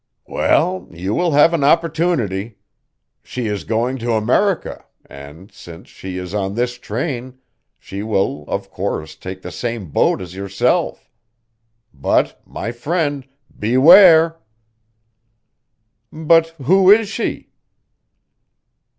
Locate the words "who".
16.63-16.89